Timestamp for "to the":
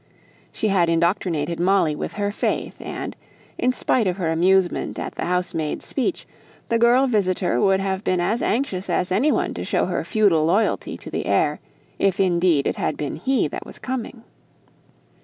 10.97-11.27